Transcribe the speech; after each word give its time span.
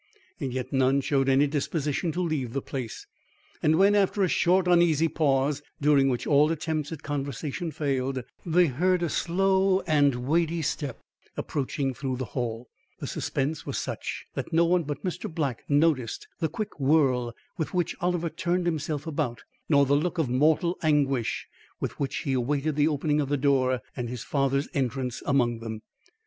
Yet 0.39 0.73
none 0.73 0.99
showed 1.01 1.29
any 1.29 1.45
disposition 1.45 2.11
to 2.13 2.23
leave 2.23 2.53
the 2.53 2.61
place; 2.63 3.05
and 3.61 3.75
when, 3.75 3.93
after 3.93 4.23
a 4.23 4.27
short, 4.27 4.67
uneasy 4.67 5.07
pause 5.07 5.61
during 5.79 6.09
which 6.09 6.25
all 6.25 6.51
attempts 6.51 6.91
at 6.91 7.03
conversation 7.03 7.69
failed, 7.69 8.23
they 8.43 8.65
heard 8.65 9.03
a 9.03 9.09
slow 9.09 9.81
and 9.81 10.25
weighty 10.25 10.63
step 10.63 11.01
approaching 11.37 11.93
through 11.93 12.17
the 12.17 12.25
hall, 12.33 12.67
the 12.99 13.05
suspense 13.05 13.67
was 13.67 13.77
such 13.77 14.25
that 14.33 14.51
no 14.51 14.65
one 14.65 14.85
but 14.85 15.03
Mr. 15.03 15.31
Black 15.31 15.65
noticed 15.69 16.27
the 16.39 16.49
quick 16.49 16.79
whirl 16.79 17.35
with 17.59 17.71
which 17.75 17.95
Oliver 18.01 18.31
turned 18.31 18.65
himself 18.65 19.05
about, 19.05 19.43
nor 19.69 19.85
the 19.85 19.93
look 19.95 20.17
of 20.17 20.27
mortal 20.27 20.79
anguish 20.81 21.45
with 21.79 21.99
which 21.99 22.23
he 22.23 22.33
awaited 22.33 22.75
the 22.75 22.87
opening 22.87 23.21
of 23.21 23.29
the 23.29 23.37
door 23.37 23.83
and 23.95 24.09
his 24.09 24.23
father's 24.23 24.67
entrance 24.73 25.21
among 25.27 25.59
them. 25.59 25.83